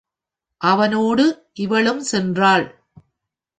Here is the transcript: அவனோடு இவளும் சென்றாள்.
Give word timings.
அவனோடு 0.61 1.49
இவளும் 1.53 2.03
சென்றாள். 2.11 2.65